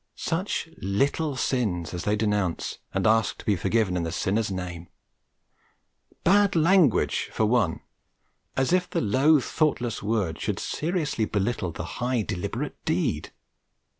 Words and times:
Such 0.15 0.67
little 0.77 1.35
sins 1.35 1.93
as 1.93 2.05
they 2.05 2.15
denounce, 2.15 2.79
and 2.91 3.05
ask 3.05 3.37
to 3.37 3.45
be 3.45 3.55
forgiven 3.55 3.95
in 3.95 4.01
the 4.01 4.11
sinner's 4.11 4.49
name! 4.49 4.87
Bad 6.23 6.55
language, 6.55 7.29
for 7.31 7.45
one; 7.45 7.81
as 8.57 8.73
if 8.73 8.89
the 8.89 8.99
low 8.99 9.39
thoughtless 9.39 10.01
word 10.01 10.39
should 10.41 10.57
seriously 10.57 11.25
belittle 11.25 11.71
the 11.71 11.85
high 12.01 12.23
deliberate 12.23 12.83
deed! 12.83 13.31